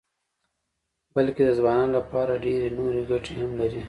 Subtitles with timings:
[1.15, 3.79] بلکې د ځوانانو لپاره ډېرې نورې ګټې هم لري.